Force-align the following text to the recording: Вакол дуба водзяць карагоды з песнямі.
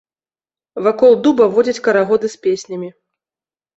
Вакол 0.87 1.13
дуба 1.27 1.43
водзяць 1.57 1.83
карагоды 1.89 2.27
з 2.35 2.43
песнямі. 2.47 2.89